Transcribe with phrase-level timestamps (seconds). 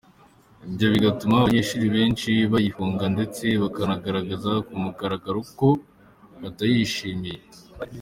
[0.69, 5.67] Ibyo bigatuma abanyeshuri benshi bayihunga ndetse bakanagaragaza ku mugaragaro ko
[6.41, 7.39] batayishimiye.